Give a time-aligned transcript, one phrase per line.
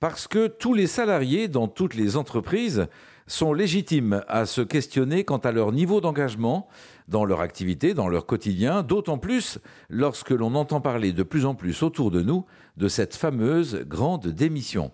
[0.00, 2.86] Parce que tous les salariés dans toutes les entreprises
[3.26, 6.68] sont légitimes à se questionner quant à leur niveau d'engagement
[7.06, 9.58] dans leur activité, dans leur quotidien, d'autant plus
[9.90, 12.46] lorsque l'on entend parler de plus en plus autour de nous
[12.78, 14.90] de cette fameuse grande démission.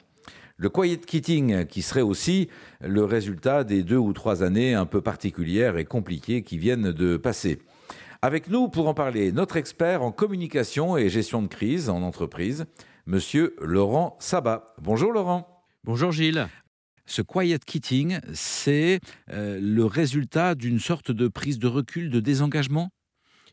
[0.57, 2.49] Le quiet quitting, qui serait aussi
[2.81, 7.17] le résultat des deux ou trois années un peu particulières et compliquées qui viennent de
[7.17, 7.61] passer.
[8.23, 12.67] Avec nous pour en parler, notre expert en communication et gestion de crise en entreprise,
[13.07, 14.75] monsieur Laurent Sabat.
[14.79, 15.65] Bonjour Laurent.
[15.85, 16.49] Bonjour Gilles.
[17.07, 19.01] Ce quiet quitting, c'est
[19.33, 22.91] euh, le résultat d'une sorte de prise de recul, de désengagement?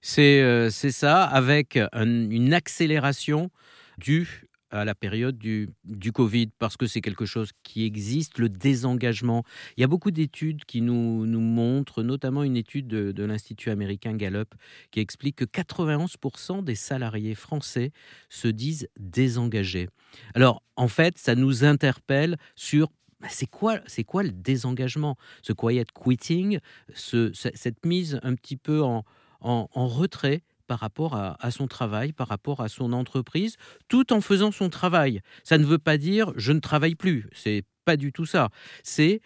[0.02, 3.52] C'est euh, ça, avec une accélération
[4.00, 8.50] due à la période du, du Covid, parce que c'est quelque chose qui existe, le
[8.50, 9.44] désengagement.
[9.78, 14.16] Il y a beaucoup d'études qui nous, nous montrent, notamment une étude de, l'Institut américain
[14.16, 14.56] Gallup,
[14.92, 17.92] qui explique que 91% des salariés français
[18.30, 19.88] se disent désengagés.
[20.34, 22.90] Alors, en fait, ça nous interpelle sur
[23.22, 25.18] bah, c'est quoi, c'est quoi le désengagement?
[25.44, 26.60] Ce quiet quitting,
[26.94, 29.06] ce, cette mise un petit peu en,
[29.40, 34.52] en retrait par rapport à, son travail, par rapport à son entreprise, tout en faisant
[34.52, 35.22] son travail.
[35.44, 37.30] Ça ne veut pas dire je ne travaille plus.
[37.34, 38.50] C'est pas du tout ça.
[38.84, 39.22] C'est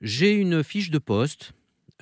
[0.00, 1.52] j'ai une fiche de poste,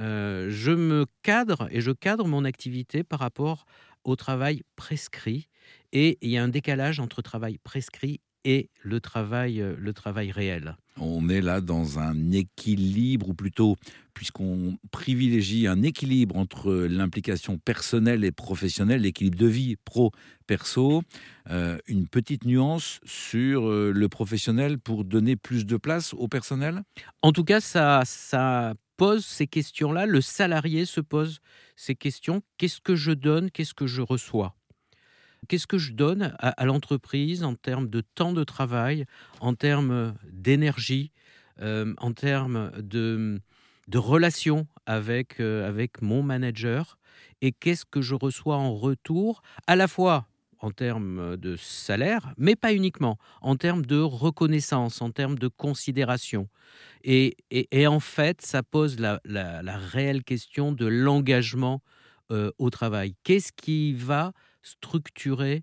[0.00, 3.66] euh, je me cadre et je cadre mon activité par rapport
[4.05, 5.48] au travail prescrit.
[5.92, 10.30] Et il y a un décalage entre travail prescrit et le travail, euh, le travail
[10.30, 10.77] réel.
[11.00, 13.76] On est là dans un équilibre, ou plutôt,
[14.14, 21.02] puisqu'on privilégie un équilibre entre l'implication personnelle et professionnelle, l'équilibre de vie pro-perso,
[21.50, 26.82] euh, une petite nuance sur euh, le professionnel pour donner plus de place au personnel?
[27.22, 30.06] En tout cas, ça, ça pose ces questions-là.
[30.06, 31.40] Le salarié se pose
[31.74, 32.42] ces questions.
[32.56, 33.50] Qu'est-ce que je donne?
[33.50, 34.54] Qu'est-ce que je reçois?
[35.48, 39.06] Qu'est-ce que je donne à, l'entreprise en termes de temps de travail,
[39.40, 41.10] en termes d'énergie,
[41.60, 43.40] euh, en termes de,
[43.88, 46.98] de relations avec, euh, avec mon manager?
[47.40, 50.27] Et qu'est-ce que je reçois en retour, à la fois
[50.60, 56.48] en termes de salaire, mais pas uniquement, en termes de reconnaissance, en termes de considération?
[57.02, 57.36] Et,
[57.86, 61.83] en fait, ça pose la réelle question de l'engagement
[62.30, 63.14] euh, au travail.
[63.24, 65.62] Qu'est-ce qui va structurer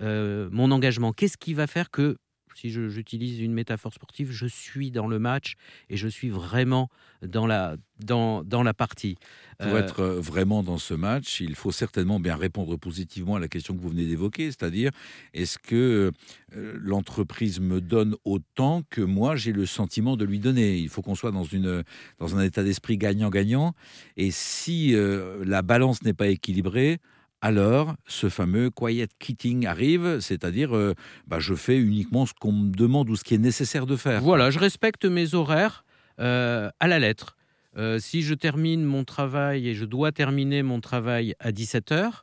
[0.00, 1.12] euh, mon engagement?
[1.12, 2.18] Qu'est-ce qui va faire que,
[2.54, 5.54] si j'utilise une métaphore sportive, je suis dans le match
[5.88, 6.88] et je suis vraiment
[7.22, 9.16] dans la, dans, dans la partie
[9.58, 13.40] Pour euh, être euh, vraiment dans ce match, il faut certainement bien répondre positivement à
[13.40, 14.90] la question que vous venez d'évoquer, c'est-à-dire
[15.34, 16.12] est-ce que
[16.54, 20.76] l'entreprise me donne autant que moi j'ai le sentiment de lui donner?
[20.76, 21.82] Il faut qu'on soit dans, une,
[22.18, 23.74] dans un état d'esprit gagnant-gagnant.
[24.16, 26.98] Et si la balance n'est pas équilibrée,
[27.42, 30.94] alors ce fameux quiet quitting arrive, c'est-à-dire euh,
[31.26, 34.22] bah, je fais uniquement ce qu'on me demande ou ce qui est nécessaire de faire.
[34.22, 35.84] Voilà, je respecte mes horaires
[36.20, 37.36] euh, à la lettre.
[37.76, 42.22] Euh, si je termine mon travail et je dois terminer mon travail à 17h,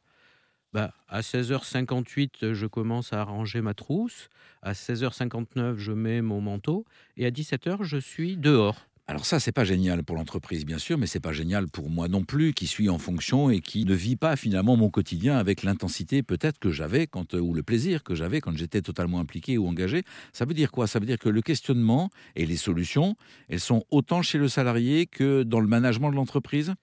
[0.71, 4.29] bah, à 16h58, je commence à arranger ma trousse.
[4.61, 6.85] À 16h59, je mets mon manteau.
[7.17, 8.88] Et à 17h, je suis dehors.
[9.09, 12.07] Alors ça, c'est pas génial pour l'entreprise, bien sûr, mais c'est pas génial pour moi
[12.07, 15.63] non plus, qui suis en fonction et qui ne vis pas finalement mon quotidien avec
[15.63, 19.67] l'intensité peut-être que j'avais quand ou le plaisir que j'avais quand j'étais totalement impliqué ou
[19.67, 20.03] engagé.
[20.31, 20.85] Ça veut dire quoi?
[20.85, 23.15] Ça veut dire que le questionnement et les solutions,
[23.47, 26.75] elles sont autant chez le salarié que dans le management de l'entreprise?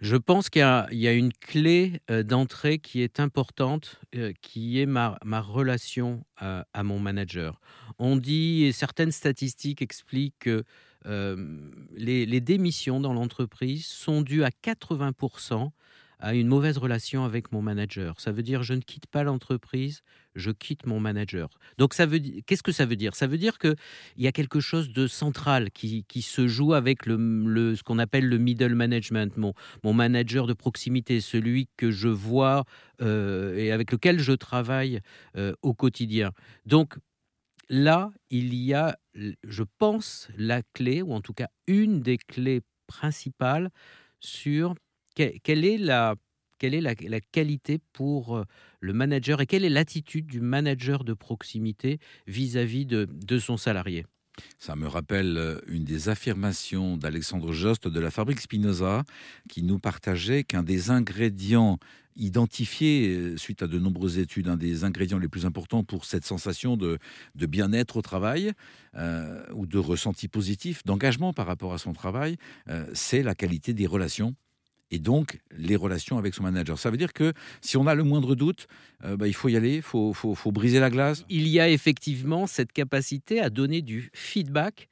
[0.00, 0.60] Je pense qu'il
[0.92, 6.64] y, a une clé euh, d'entrée qui est importante, euh, qui est ma, relation à,
[6.84, 7.60] mon manager.
[7.98, 10.62] On dit, et certaines statistiques expliquent que
[11.06, 15.70] euh, les, démissions dans l'entreprise sont dues à 80%
[16.18, 18.20] à une mauvaise relation avec mon manager.
[18.20, 20.02] Ça veut dire je ne quitte pas l'entreprise,
[20.34, 21.48] je quitte mon manager.
[21.78, 23.14] Donc ça veut qu'est-ce que ça veut dire?
[23.14, 23.76] Ça veut dire que
[24.16, 27.82] il y a quelque chose de central qui, qui se joue avec le, le ce
[27.82, 32.64] qu'on appelle le middle management, mon, mon manager de proximité, celui que je vois
[33.00, 35.00] euh, et avec lequel je travaille
[35.36, 36.32] euh, au quotidien.
[36.66, 36.96] Donc
[37.68, 42.62] là, il y a, je pense, la clé, ou en tout cas une des clés
[42.86, 43.70] principales
[44.20, 44.74] sur
[45.42, 46.14] quelle est la,
[47.32, 48.44] qualité pour euh,
[48.80, 54.06] le manager et quelle est l'attitude du manager de proximité vis-à-vis -vis de, son salarié?
[54.58, 59.02] Ça me rappelle euh, une des affirmations d'Alexandre Jost de la fabrique Spinoza
[59.48, 61.78] qui nous partageait qu'un des ingrédients
[62.14, 66.24] identifiés euh, suite à de nombreuses études, un des ingrédients les plus importants pour cette
[66.24, 66.98] sensation de,
[67.34, 68.52] bien-être au travail
[69.54, 72.36] ou de ressenti positif, d'engagement par rapport à son travail,
[72.92, 74.34] c'est la qualité des relations
[74.90, 76.78] et donc les relations avec son manager.
[76.78, 78.66] Ça veut dire que si on a le moindre doute,
[79.04, 81.24] euh, bah, il faut y aller, il faut, faut, faut, briser la glace.
[81.28, 84.88] Il y a effectivement cette capacité à donner du feedback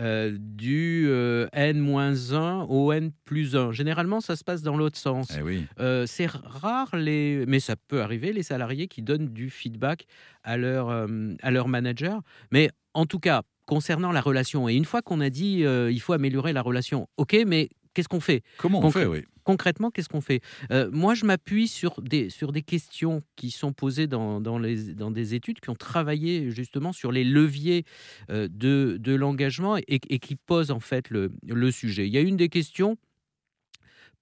[0.00, 3.72] euh, du euh, N-1 au N plus 1.
[3.72, 5.28] Généralement, ça se passe dans l'autre sens.
[5.38, 5.66] Eh oui.
[6.06, 7.44] c'est rare, les...
[7.46, 10.06] mais ça peut arriver, les salariés qui donnent du feedback
[10.42, 12.22] à leur, à leur manager.
[12.50, 16.12] Mais en tout cas, concernant la relation, et une fois qu'on a dit il faut
[16.12, 18.42] améliorer la relation, ok, mais qu'est-ce qu'on fait?
[18.58, 19.24] Comment on fait, oui.
[19.44, 20.40] Concrètement, qu'est-ce qu'on fait?
[20.70, 24.94] Euh, Moi, je m'appuie sur des, sur des questions qui sont posées dans, dans, les,
[24.94, 27.84] dans des études qui ont travaillé justement sur les leviers
[28.30, 32.06] euh, de, de l'engagement et, qui posent en fait le, le sujet.
[32.06, 32.96] Il y a une des questions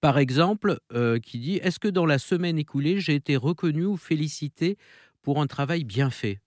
[0.01, 3.95] par exemple, euh, qui dit Est-ce que dans la semaine écoulée, j'ai été reconnu ou
[3.95, 4.75] félicité
[5.21, 6.39] pour un travail bien fait?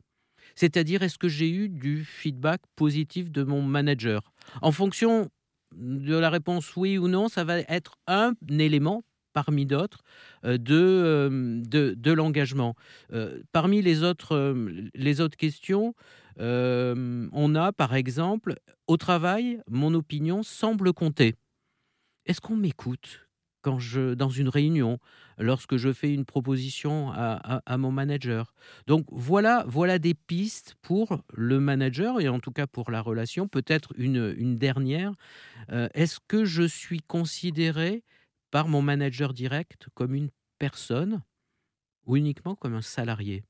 [0.55, 4.33] C'est-à-dire, est-ce que j'ai eu du feedback positif de mon manager?
[4.61, 5.31] En fonction
[5.77, 9.05] de la réponse oui ou non, ça va être un élément
[9.37, 10.03] parmi d'autres
[10.47, 12.75] euh, euh, de, de, l'engagement.
[13.13, 14.55] Euh, parmi les autres,
[14.95, 15.95] les autres questions,
[16.39, 18.55] on a par exemple,
[18.87, 21.35] au travail, mon opinion semble compter.
[22.25, 23.26] Est-ce qu'on m'écoute?
[23.67, 25.01] Quand je, dans une réunion,
[25.39, 28.55] lorsque je fais une proposition à, mon manager.
[28.87, 33.49] Donc voilà, voilà des pistes pour le manager et en tout cas pour la relation.
[33.49, 35.15] Peut-être une, dernière.
[35.73, 38.05] Euh, est-ce que je suis considéré
[38.53, 40.31] par mon manager direct comme une
[40.61, 41.25] personne
[42.05, 43.43] ou uniquement comme un salarié?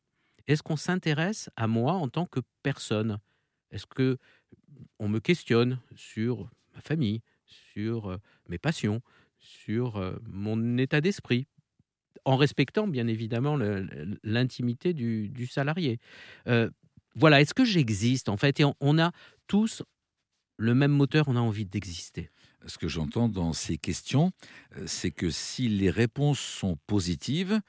[0.46, 3.18] Est-ce qu'on s'intéresse à moi en tant que personne?
[3.70, 4.16] Est-ce que
[4.98, 8.16] on me questionne sur ma famille, sur euh,
[8.48, 9.02] mes passions,
[9.46, 11.46] sur euh, mon état d'esprit,
[12.24, 13.56] en respectant bien évidemment
[14.24, 15.98] l'intimité du, salarié.
[16.48, 16.68] Euh,
[17.14, 18.60] voilà, est-ce que j'existe en fait?
[18.60, 19.12] Et on, a
[19.46, 19.82] tous
[20.56, 22.30] le même moteur, on a envie d'exister.
[22.66, 24.32] Ce que j'entends dans ces questions,
[24.76, 27.60] euh, c'est que si les réponses sont positives,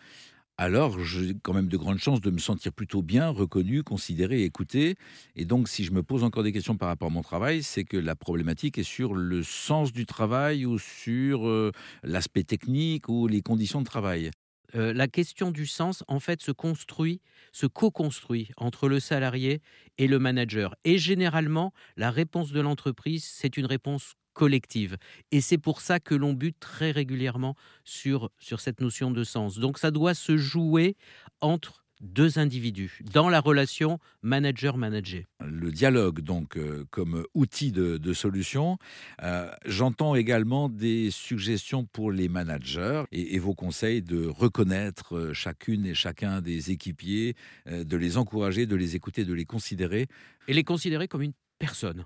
[0.57, 4.95] alors j'ai quand même de grandes chances de me sentir plutôt bien, reconnu, considéré, écouté.
[5.35, 7.83] Et donc, si je me pose encore des questions par rapport à mon travail, c'est
[7.83, 11.71] que la problématique est sur le sens du travail ou sur euh,
[12.03, 14.31] l'aspect technique ou les conditions de travail?
[14.75, 17.21] Euh, la question du sens, en fait, se construit,
[17.53, 19.61] se co-construit entre le salarié
[19.97, 20.75] et le manager.
[20.83, 24.97] Et généralement, la réponse de l'entreprise, c'est une réponse collective.
[25.31, 29.57] Et c'est pour ça que l'on bute très régulièrement sur, sur cette notion de sens.
[29.57, 30.95] Donc ça doit se jouer
[31.41, 35.23] entre deux individus dans la relation manager-manager.
[35.43, 38.77] Le dialogue, donc, euh, comme outil de, solution.
[39.23, 45.87] Euh, j'entends également des suggestions pour les managers et, vos conseils de reconnaître euh, chacune
[45.87, 47.35] et chacun des équipiers,
[47.65, 50.05] de les encourager, de les écouter, de les considérer.
[50.47, 52.05] Et les considérer comme une personne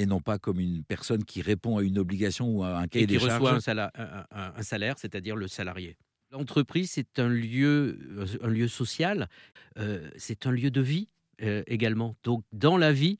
[0.00, 3.06] et non pas comme une personne qui répond à une obligation ou à un cahier
[3.06, 3.34] des charges.
[3.34, 3.90] reçoit un salaire,
[4.30, 5.96] un, salaire c'est-à-dire le salarié.
[6.32, 9.28] L'entreprise, c'est un lieu, euh, un lieu social,
[9.78, 11.08] euh, c'est un lieu de vie
[11.42, 12.16] euh, également.
[12.22, 13.18] Donc, dans la vie,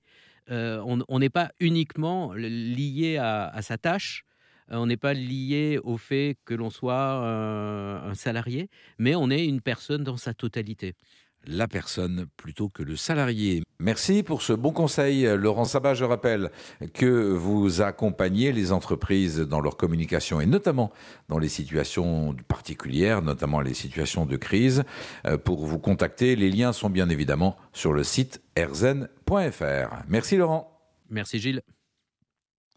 [0.49, 4.25] on n'est pas uniquement lié à, sa tâche,
[4.69, 8.69] on n'est pas lié au fait que l'on soit un salarié,
[8.99, 10.97] mais on est une personne dans sa totalité
[11.46, 13.62] la personne plutôt que le salarié.
[13.78, 15.94] Merci pour ce bon conseil, Laurent Sabat.
[15.94, 16.50] Je rappelle
[16.92, 20.92] que vous accompagnez les entreprises dans leur communication et notamment
[21.28, 24.84] dans les situations particulières, notamment les situations de crise.
[25.26, 30.04] Euh, pour vous contacter, les liens sont bien évidemment sur le site erzen.fr.
[30.08, 30.70] Merci Laurent.
[31.08, 31.62] Merci Gilles.